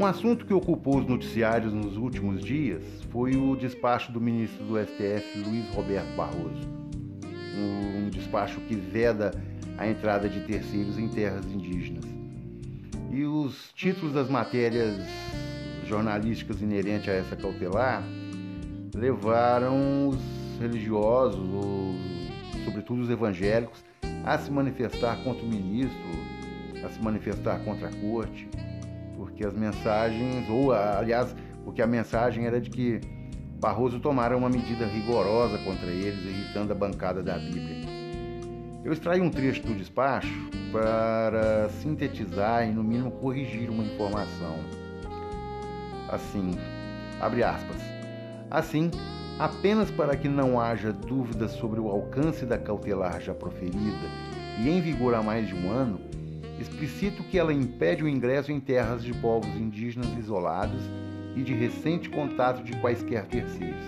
Um 0.00 0.06
assunto 0.06 0.46
que 0.46 0.54
ocupou 0.54 0.96
os 0.96 1.06
noticiários 1.06 1.74
nos 1.74 1.98
últimos 1.98 2.42
dias 2.42 2.82
foi 3.10 3.36
o 3.36 3.54
despacho 3.54 4.10
do 4.10 4.18
ministro 4.18 4.64
do 4.64 4.78
STF, 4.78 5.40
Luiz 5.44 5.68
Roberto 5.74 6.16
Barroso. 6.16 6.66
Um 7.54 8.08
despacho 8.08 8.62
que 8.62 8.74
veda 8.74 9.30
a 9.76 9.86
entrada 9.86 10.26
de 10.26 10.40
terceiros 10.46 10.98
em 10.98 11.06
terras 11.06 11.44
indígenas. 11.44 12.06
E 13.10 13.26
os 13.26 13.70
títulos 13.74 14.14
das 14.14 14.30
matérias 14.30 15.06
jornalísticas 15.86 16.62
inerentes 16.62 17.10
a 17.10 17.12
essa 17.12 17.36
cautelar 17.36 18.02
levaram 18.94 20.08
os 20.08 20.18
religiosos, 20.58 21.38
os, 21.38 22.64
sobretudo 22.64 23.02
os 23.02 23.10
evangélicos, 23.10 23.84
a 24.24 24.38
se 24.38 24.50
manifestar 24.50 25.22
contra 25.22 25.44
o 25.44 25.46
ministro, 25.46 26.00
a 26.86 26.88
se 26.88 27.02
manifestar 27.02 27.62
contra 27.62 27.88
a 27.88 27.92
corte, 27.92 28.48
porque 29.20 29.44
as 29.44 29.52
mensagens, 29.52 30.48
ou 30.48 30.72
aliás, 30.72 31.36
porque 31.62 31.82
a 31.82 31.86
mensagem 31.86 32.46
era 32.46 32.58
de 32.58 32.70
que 32.70 33.00
Barroso 33.60 34.00
tomara 34.00 34.34
uma 34.34 34.48
medida 34.48 34.86
rigorosa 34.86 35.58
contra 35.58 35.88
eles, 35.88 36.24
irritando 36.24 36.72
a 36.72 36.74
bancada 36.74 37.22
da 37.22 37.36
Bíblia. 37.36 37.86
Eu 38.82 38.94
extraí 38.94 39.20
um 39.20 39.28
trecho 39.28 39.62
do 39.62 39.74
despacho 39.74 40.32
para 40.72 41.68
sintetizar 41.82 42.66
e, 42.66 42.72
no 42.72 42.82
mínimo, 42.82 43.10
corrigir 43.10 43.68
uma 43.68 43.84
informação. 43.84 44.56
Assim, 46.08 46.52
abre 47.20 47.44
aspas. 47.44 47.76
Assim, 48.50 48.90
apenas 49.38 49.90
para 49.90 50.16
que 50.16 50.30
não 50.30 50.58
haja 50.58 50.94
dúvidas 50.94 51.50
sobre 51.50 51.78
o 51.78 51.90
alcance 51.90 52.46
da 52.46 52.56
cautelar 52.56 53.20
já 53.20 53.34
proferida 53.34 54.08
e 54.58 54.70
em 54.70 54.80
vigor 54.80 55.14
há 55.14 55.22
mais 55.22 55.46
de 55.46 55.54
um 55.54 55.70
ano, 55.70 56.00
explicito 56.60 57.22
que 57.24 57.38
ela 57.38 57.52
impede 57.52 58.04
o 58.04 58.08
ingresso 58.08 58.52
em 58.52 58.60
terras 58.60 59.02
de 59.02 59.14
povos 59.14 59.48
indígenas 59.56 60.08
isolados 60.18 60.82
e 61.34 61.42
de 61.42 61.54
recente 61.54 62.10
contato 62.10 62.62
de 62.62 62.72
quaisquer 62.76 63.24
terceiros, 63.26 63.84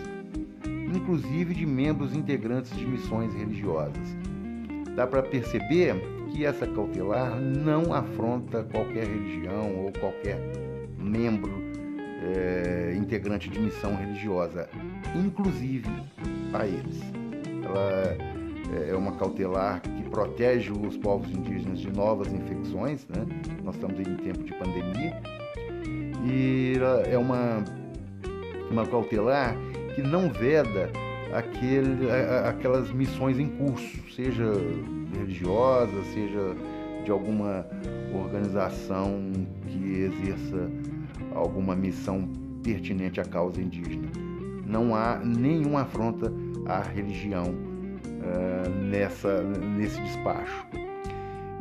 inclusive 0.94 1.54
de 1.54 1.66
membros 1.66 2.14
integrantes 2.14 2.74
de 2.76 2.86
missões 2.86 3.34
religiosas. 3.34 4.16
Dá 4.96 5.06
para 5.06 5.22
perceber 5.22 5.94
que 6.30 6.46
essa 6.46 6.66
cautelar 6.66 7.38
não 7.38 7.92
afronta 7.92 8.62
qualquer 8.64 9.06
religião 9.06 9.84
ou 9.84 9.92
qualquer 9.92 10.38
membro 10.98 11.52
é, 12.22 12.94
integrante 12.96 13.50
de 13.50 13.58
missão 13.58 13.94
religiosa, 13.96 14.68
inclusive 15.14 15.90
a 16.54 16.66
eles. 16.66 17.00
Ela 17.64 18.41
é 18.72 18.94
uma 18.94 19.12
cautelar 19.12 19.80
que 19.80 20.02
protege 20.10 20.72
os 20.72 20.96
povos 20.96 21.30
indígenas 21.30 21.80
de 21.80 21.92
novas 21.92 22.32
infecções, 22.32 23.06
né? 23.08 23.24
Nós 23.62 23.74
estamos 23.74 23.98
em 24.00 24.16
tempo 24.16 24.42
de 24.42 24.54
pandemia 24.54 25.20
e 26.24 26.74
é 27.10 27.18
uma 27.18 27.62
uma 28.70 28.86
cautelar 28.86 29.54
que 29.94 30.02
não 30.02 30.30
veda 30.30 30.90
aquele, 31.32 32.10
aquelas 32.46 32.90
missões 32.90 33.38
em 33.38 33.48
curso, 33.48 34.00
seja 34.14 34.50
religiosa, 35.14 35.92
seja 36.14 36.56
de 37.04 37.10
alguma 37.10 37.66
organização 38.14 39.30
que 39.66 40.02
exerça 40.02 40.70
alguma 41.34 41.74
missão 41.74 42.28
pertinente 42.62 43.20
à 43.20 43.24
causa 43.24 43.60
indígena. 43.60 44.08
Não 44.66 44.94
há 44.94 45.18
nenhuma 45.18 45.82
afronta 45.82 46.32
à 46.66 46.80
religião 46.80 47.71
nessa, 48.88 49.42
nesse 49.42 50.00
despacho. 50.00 50.66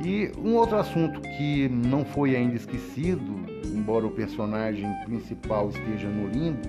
E 0.03 0.31
um 0.37 0.55
outro 0.55 0.77
assunto 0.77 1.21
que 1.21 1.69
não 1.69 2.03
foi 2.03 2.35
ainda 2.35 2.55
esquecido, 2.55 3.45
embora 3.65 4.05
o 4.05 4.11
personagem 4.11 4.89
principal 5.05 5.69
esteja 5.69 6.07
no 6.09 6.27
limbo, 6.27 6.67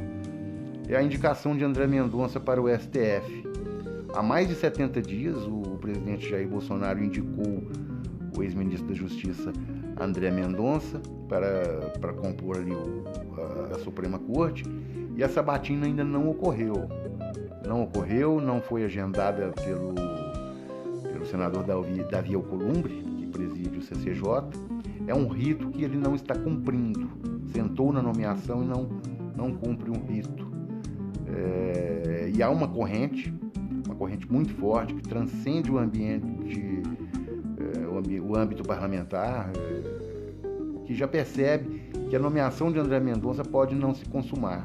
é 0.89 0.97
a 0.97 1.03
indicação 1.03 1.57
de 1.57 1.65
André 1.65 1.87
Mendonça 1.87 2.39
para 2.39 2.61
o 2.61 2.69
STF. 2.69 3.47
Há 4.15 4.23
mais 4.23 4.49
de 4.49 4.55
70 4.55 5.01
dias, 5.01 5.37
o 5.47 5.79
presidente 5.81 6.29
Jair 6.29 6.47
Bolsonaro 6.47 7.03
indicou 7.03 7.63
o 8.37 8.43
ex-ministro 8.43 8.89
da 8.89 8.95
Justiça 8.95 9.53
André 9.99 10.31
Mendonça 10.31 11.01
para, 11.29 11.93
para 12.01 12.13
compor 12.13 12.59
ali 12.59 12.73
o, 12.73 13.05
a, 13.39 13.77
a 13.77 13.79
Suprema 13.79 14.19
Corte 14.19 14.65
e 15.17 15.23
a 15.23 15.29
sabatina 15.29 15.87
ainda 15.87 16.05
não 16.05 16.29
ocorreu. 16.29 16.89
Não 17.67 17.83
ocorreu, 17.83 18.41
não 18.41 18.61
foi 18.61 18.85
agendada 18.85 19.53
pelo, 19.65 19.95
pelo 21.13 21.27
senador 21.27 21.63
Davi, 21.65 22.05
Davi 22.11 22.35
Alcolumbre, 22.35 23.03
que 23.19 23.27
preside 23.27 23.79
o 23.79 23.83
CCJ. 23.83 24.25
É 25.07 25.15
um 25.15 25.29
rito 25.29 25.69
que 25.71 25.85
ele 25.85 25.97
não 25.97 26.15
está 26.15 26.35
cumprindo. 26.35 27.09
Sentou 27.53 27.93
na 27.93 28.03
nomeação 28.03 28.63
e 28.63 28.67
não, 28.67 28.89
não 29.37 29.53
cumpre 29.53 29.91
um 29.91 30.05
rito. 30.05 30.51
É, 31.35 32.31
e 32.35 32.43
há 32.43 32.51
uma 32.51 32.69
corrente, 32.69 33.33
uma 33.87 33.95
corrente 33.95 34.31
muito 34.31 34.53
forte 34.55 34.95
que 34.95 35.03
transcende 35.03 35.71
o 35.71 35.79
ambiente, 35.79 36.83
é, 37.59 37.87
o, 37.87 38.31
o 38.31 38.37
âmbito 38.37 38.63
parlamentar, 38.63 39.51
é, 39.57 40.85
que 40.85 40.95
já 40.95 41.09
percebe 41.09 41.91
que 42.09 42.17
a 42.17 42.19
nomeação 42.19 42.71
de 42.71 42.79
André 42.79 43.01
Mendonça 43.01 43.43
pode 43.43 43.75
não 43.75 43.95
se 43.95 44.05
consumar. 44.05 44.63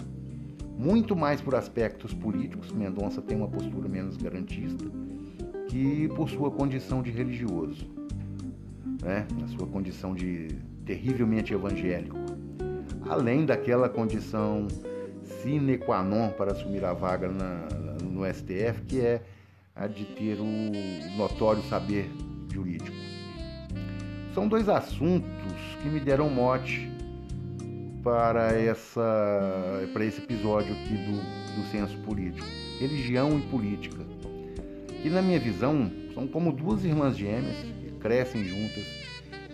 Muito 0.78 1.16
mais 1.16 1.42
por 1.42 1.56
aspectos 1.56 2.14
políticos, 2.14 2.72
Mendonça 2.72 3.20
tem 3.20 3.36
uma 3.36 3.48
postura 3.48 3.90
menos 3.90 4.16
garantista, 4.16 4.86
que 5.68 6.08
por 6.10 6.30
sua 6.30 6.52
condição 6.52 7.02
de 7.02 7.10
religioso, 7.10 7.90
né? 9.02 9.28
na 9.40 9.48
sua 9.48 9.66
condição 9.66 10.14
de 10.14 10.50
terrivelmente 10.86 11.52
evangélico. 11.52 12.16
Além 13.10 13.44
daquela 13.44 13.90
condição 13.90 14.68
sine 15.42 15.80
qua 15.80 16.04
non 16.04 16.30
para 16.30 16.52
assumir 16.52 16.86
a 16.86 16.94
vaga 16.94 17.28
na, 17.28 17.68
no 18.04 18.24
STF, 18.32 18.84
que 18.88 19.02
é 19.02 19.22
a 19.76 19.88
de 19.88 20.06
ter 20.06 20.38
o 20.40 21.18
notório 21.18 21.64
saber 21.64 22.08
jurídico. 22.54 22.96
São 24.34 24.48
dois 24.48 24.70
assuntos 24.70 25.28
que 25.82 25.90
me 25.90 26.00
deram 26.00 26.30
mote 26.30 26.88
para, 28.04 28.54
essa, 28.54 29.88
para 29.94 30.06
esse 30.06 30.22
episódio 30.22 30.74
aqui 30.74 30.96
do, 30.96 31.62
do 31.62 31.68
censo 31.72 31.98
político. 32.00 32.48
Religião 32.80 33.38
e 33.38 33.42
política. 33.44 34.04
Que 35.02 35.10
na 35.10 35.22
minha 35.22 35.40
visão 35.40 35.92
são 36.14 36.28
como 36.28 36.52
duas 36.52 36.84
irmãs 36.84 37.18
gêmeas 37.18 37.58
que 37.58 37.92
crescem 38.00 38.44
juntas 38.44 38.86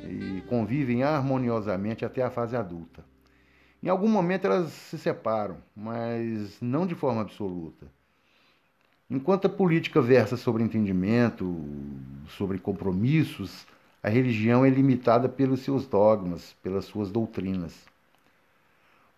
e 0.03 0.42
convivem 0.48 1.03
harmoniosamente 1.03 2.06
até 2.06 2.24
a 2.24 2.30
fase 2.30 2.56
adulta. 2.56 3.03
Em 3.82 3.90
algum 3.90 4.08
momento 4.08 4.46
elas 4.46 4.72
se 4.72 4.98
separam, 4.98 5.58
mas 5.76 6.58
não 6.62 6.88
de 6.88 6.96
forma 6.96 7.22
absoluta. 7.22 7.86
Enquanto 9.09 9.46
a 9.46 9.50
política 9.50 10.02
versa 10.02 10.38
sobre 10.38 10.64
entendimento, 10.64 11.56
sobre 12.30 12.58
compromissos, 12.58 13.66
a 14.02 14.09
religião 14.09 14.66
é 14.66 14.70
limitada 14.70 15.28
pelos 15.30 15.59
seus 15.62 15.86
dogmas, 15.86 16.56
pelas 16.64 16.86
suas 16.86 17.12
doutrinas. 17.12 17.93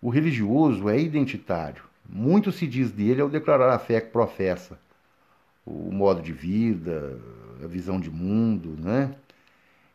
O 0.05 0.09
religioso 0.11 0.88
é 0.88 0.99
identitário. 0.99 1.81
Muito 2.07 2.51
se 2.51 2.67
diz 2.67 2.91
dele 2.91 3.21
ao 3.21 3.27
declarar 3.27 3.73
a 3.73 3.79
fé 3.79 3.99
que 3.99 4.11
professa, 4.11 4.77
o 5.66 5.91
modo 5.91 6.21
de 6.21 6.31
vida, 6.31 7.17
a 7.63 7.66
visão 7.66 7.99
de 7.99 8.11
mundo, 8.11 8.77
né? 8.79 9.16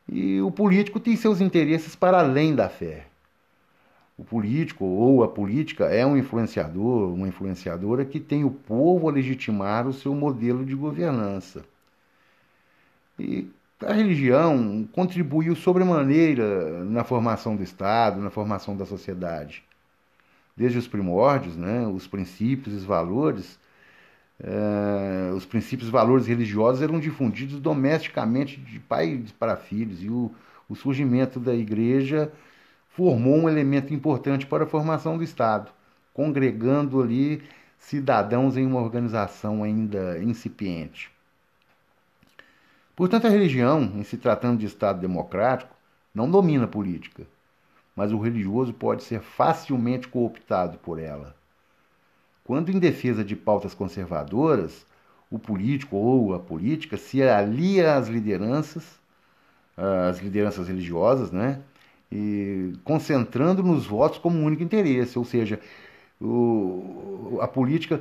E 0.08 0.40
o 0.40 0.50
político 0.50 0.98
tem 0.98 1.14
seus 1.14 1.40
interesses 1.40 1.94
para 1.94 2.18
além 2.18 2.56
da 2.56 2.68
fé. 2.68 3.06
O 4.18 4.24
político 4.24 4.84
ou 4.84 5.22
a 5.22 5.28
política 5.28 5.84
é 5.84 6.04
um 6.04 6.16
influenciador, 6.16 7.14
uma 7.14 7.28
influenciadora 7.28 8.04
que 8.04 8.18
tem 8.18 8.42
o 8.42 8.50
povo 8.50 9.08
a 9.08 9.12
legitimar 9.12 9.86
o 9.86 9.92
seu 9.92 10.12
modelo 10.12 10.66
de 10.66 10.74
governança. 10.74 11.64
E 13.16 13.48
a 13.78 13.92
religião 13.92 14.88
contribuiu 14.90 15.54
sobremaneira 15.54 16.82
na 16.82 17.04
formação 17.04 17.54
do 17.54 17.62
Estado, 17.62 18.20
na 18.20 18.30
formação 18.30 18.76
da 18.76 18.84
sociedade. 18.84 19.62
Desde 20.60 20.76
os 20.76 20.86
primórdios, 20.86 21.56
né, 21.56 21.86
os 21.86 22.06
princípios 22.06 22.76
os 22.76 22.84
valores, 22.84 23.58
eh, 24.38 25.32
os 25.34 25.46
princípios 25.46 25.88
valores 25.88 26.26
religiosos 26.26 26.82
eram 26.82 27.00
difundidos 27.00 27.58
domesticamente 27.58 28.60
de 28.60 28.78
pais 28.78 29.32
para 29.32 29.56
filhos, 29.56 30.02
e 30.02 30.10
o, 30.10 30.30
o 30.68 30.74
surgimento 30.74 31.40
da 31.40 31.54
igreja 31.54 32.30
formou 32.90 33.38
um 33.38 33.48
elemento 33.48 33.94
importante 33.94 34.44
para 34.44 34.64
a 34.64 34.66
formação 34.66 35.16
do 35.16 35.24
Estado, 35.24 35.72
congregando 36.12 37.00
ali 37.00 37.42
cidadãos 37.78 38.58
em 38.58 38.66
uma 38.66 38.82
organização 38.82 39.62
ainda 39.64 40.22
incipiente. 40.22 41.10
Portanto, 42.94 43.26
a 43.26 43.30
religião, 43.30 43.94
em 43.96 44.02
se 44.02 44.18
tratando 44.18 44.58
de 44.58 44.66
Estado 44.66 45.00
democrático, 45.00 45.74
não 46.14 46.30
domina 46.30 46.66
a 46.66 46.68
política, 46.68 47.26
mas 48.00 48.12
o 48.12 48.18
religioso 48.18 48.72
pode 48.72 49.02
ser 49.02 49.20
facilmente 49.20 50.08
cooptado 50.08 50.78
por 50.78 50.98
ela. 50.98 51.36
Quando 52.42 52.70
em 52.70 52.78
defesa 52.78 53.22
de 53.22 53.36
pautas 53.36 53.74
conservadoras, 53.74 54.86
o 55.30 55.38
político 55.38 55.96
ou 55.96 56.32
a 56.32 56.38
política 56.38 56.96
se 56.96 57.22
alia 57.22 57.96
às 57.96 58.08
lideranças, 58.08 58.98
às 59.76 60.18
lideranças 60.18 60.66
religiosas, 60.66 61.30
né? 61.30 61.60
e 62.10 62.72
concentrando 62.84 63.62
nos 63.62 63.84
votos 63.84 64.16
como 64.16 64.42
único 64.42 64.62
interesse, 64.62 65.18
ou 65.18 65.24
seja, 65.26 65.60
o, 66.18 67.38
a 67.42 67.46
política 67.46 68.00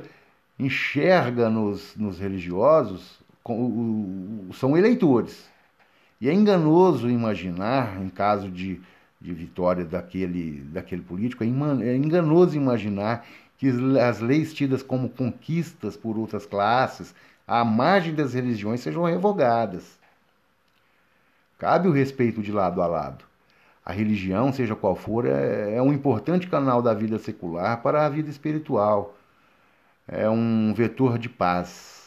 enxerga 0.58 1.50
nos, 1.50 1.94
nos 1.94 2.18
religiosos 2.18 3.18
são 4.54 4.78
eleitores. 4.78 5.46
E 6.18 6.26
é 6.26 6.32
enganoso 6.32 7.10
imaginar, 7.10 8.00
em 8.00 8.08
caso 8.08 8.50
de, 8.50 8.80
de 9.20 9.34
vitória 9.34 9.84
daquele, 9.84 10.62
daquele 10.72 11.02
político, 11.02 11.44
é, 11.44 11.46
é 11.46 11.96
enganoso 11.96 12.56
imaginar 12.56 13.26
que 13.58 13.68
as 14.00 14.20
leis 14.20 14.54
tidas 14.54 14.82
como 14.82 15.10
conquistas 15.10 15.96
por 15.96 16.16
outras 16.16 16.46
classes, 16.46 17.14
à 17.46 17.62
margem 17.64 18.14
das 18.14 18.32
religiões, 18.32 18.80
sejam 18.80 19.04
revogadas. 19.04 19.98
Cabe 21.58 21.86
o 21.86 21.92
respeito 21.92 22.40
de 22.40 22.50
lado 22.50 22.80
a 22.80 22.86
lado. 22.86 23.24
A 23.84 23.92
religião, 23.92 24.50
seja 24.50 24.74
qual 24.74 24.96
for, 24.96 25.26
é, 25.26 25.74
é 25.74 25.82
um 25.82 25.92
importante 25.92 26.46
canal 26.46 26.80
da 26.80 26.94
vida 26.94 27.18
secular 27.18 27.82
para 27.82 28.06
a 28.06 28.08
vida 28.08 28.30
espiritual. 28.30 29.14
É 30.08 30.28
um 30.30 30.72
vetor 30.72 31.18
de 31.18 31.28
paz. 31.28 31.99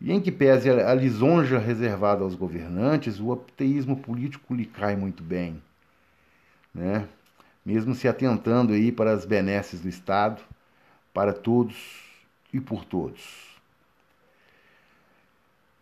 E 0.00 0.12
em 0.12 0.20
que 0.20 0.32
pese 0.32 0.70
a 0.70 0.94
lisonja 0.94 1.58
reservada 1.58 2.24
aos 2.24 2.34
governantes, 2.34 3.20
o 3.20 3.32
ateísmo 3.32 3.96
político 3.96 4.54
lhe 4.54 4.64
cai 4.64 4.96
muito 4.96 5.22
bem. 5.22 5.62
Né? 6.74 7.06
Mesmo 7.64 7.94
se 7.94 8.08
atentando 8.08 8.72
aí 8.72 8.90
para 8.90 9.12
as 9.12 9.26
benesses 9.26 9.80
do 9.80 9.88
Estado, 9.88 10.40
para 11.12 11.34
todos 11.34 12.02
e 12.52 12.60
por 12.60 12.84
todos. 12.84 13.50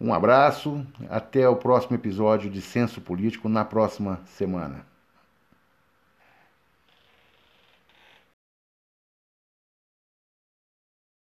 Um 0.00 0.12
abraço, 0.12 0.84
até 1.08 1.48
o 1.48 1.56
próximo 1.56 1.96
episódio 1.96 2.50
de 2.50 2.60
Senso 2.60 3.00
Político 3.00 3.48
na 3.48 3.64
próxima 3.64 4.20
semana. 4.26 4.84